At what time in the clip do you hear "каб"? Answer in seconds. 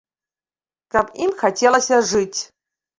0.97-1.13